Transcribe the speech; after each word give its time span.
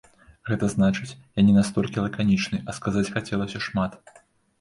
Гэта 0.51 0.67
значыць, 0.75 1.17
я 1.39 1.43
не 1.49 1.53
настолькі 1.57 2.01
лаканічны, 2.05 2.57
а 2.73 2.75
сказаць 2.79 3.13
хацелася 3.19 3.63
шмат. 3.67 4.01